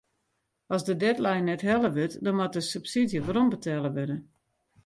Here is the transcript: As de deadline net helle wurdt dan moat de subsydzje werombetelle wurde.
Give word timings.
As 0.75 0.81
de 0.87 0.93
deadline 1.03 1.45
net 1.49 1.63
helle 1.69 1.89
wurdt 1.95 2.15
dan 2.23 2.35
moat 2.39 2.55
de 2.55 2.61
subsydzje 2.73 3.21
werombetelle 3.25 3.89
wurde. 3.97 4.17